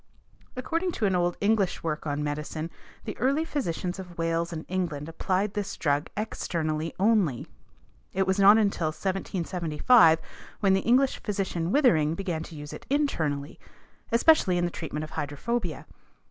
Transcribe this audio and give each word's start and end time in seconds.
According 0.55 0.93
to 0.93 1.05
an 1.05 1.15
old 1.15 1.37
English 1.41 1.83
work 1.83 2.07
on 2.07 2.23
medicine 2.23 2.71
the 3.05 3.15
early 3.19 3.45
physicians 3.45 3.99
of 3.99 4.17
Wales 4.17 4.51
and 4.51 4.65
England 4.67 5.07
applied 5.07 5.53
this 5.53 5.77
drug 5.77 6.09
externally 6.17 6.95
only. 6.99 7.45
It 8.11 8.25
was 8.25 8.39
not 8.39 8.57
until 8.57 8.87
1775 8.87 10.17
when 10.59 10.73
the 10.73 10.79
English 10.79 11.21
physician 11.21 11.71
Withering 11.71 12.15
began 12.15 12.41
to 12.41 12.55
use 12.55 12.73
it 12.73 12.87
internally, 12.89 13.59
especially 14.11 14.57
in 14.57 14.65
the 14.65 14.71
treatment 14.71 15.03
of 15.03 15.11
hydrophobia. 15.11 15.85